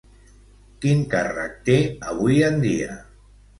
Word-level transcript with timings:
Quin 0.85 1.03
càrrec 1.11 1.53
té 1.69 1.77
avui 2.15 2.43
en 2.51 2.61
dia? 2.67 2.99